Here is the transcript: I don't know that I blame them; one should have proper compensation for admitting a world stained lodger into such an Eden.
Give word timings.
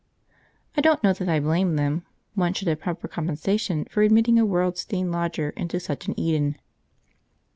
I 0.75 0.81
don't 0.81 1.03
know 1.03 1.13
that 1.13 1.29
I 1.29 1.39
blame 1.39 1.75
them; 1.75 2.07
one 2.33 2.53
should 2.55 2.67
have 2.69 2.79
proper 2.79 3.07
compensation 3.07 3.85
for 3.85 4.01
admitting 4.01 4.39
a 4.39 4.45
world 4.47 4.79
stained 4.79 5.11
lodger 5.11 5.51
into 5.51 5.79
such 5.79 6.07
an 6.07 6.19
Eden. 6.19 6.55